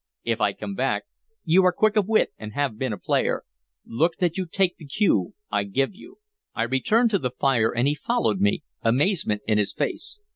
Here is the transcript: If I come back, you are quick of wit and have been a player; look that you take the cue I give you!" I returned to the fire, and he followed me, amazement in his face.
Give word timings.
If 0.23 0.41
I 0.41 0.53
come 0.53 0.73
back, 0.73 1.03
you 1.43 1.63
are 1.63 1.71
quick 1.71 1.95
of 1.95 2.07
wit 2.07 2.31
and 2.39 2.53
have 2.53 2.75
been 2.79 2.91
a 2.91 2.97
player; 2.97 3.43
look 3.85 4.15
that 4.17 4.35
you 4.35 4.47
take 4.47 4.77
the 4.77 4.85
cue 4.87 5.35
I 5.51 5.63
give 5.63 5.93
you!" 5.93 6.17
I 6.55 6.63
returned 6.63 7.11
to 7.11 7.19
the 7.19 7.29
fire, 7.29 7.69
and 7.71 7.87
he 7.87 7.93
followed 7.93 8.41
me, 8.41 8.63
amazement 8.81 9.43
in 9.45 9.59
his 9.59 9.73
face. 9.73 10.19